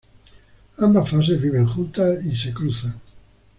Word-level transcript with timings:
Ambas 0.79 1.05
fases 1.11 1.39
viven 1.39 1.67
juntas 1.67 2.25
y 2.25 2.35
se 2.35 2.51
cruzan. 2.51 2.99